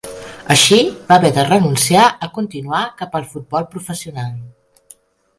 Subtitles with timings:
[0.53, 0.77] Així
[1.09, 4.33] va haver de renunciar a continuar cap al futbol professional.